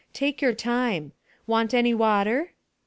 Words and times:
Take 0.13 0.41
your 0.41 0.53
time. 0.55 1.11
Want 1.45 1.75
any 1.75 1.93
water?" 1.93 2.53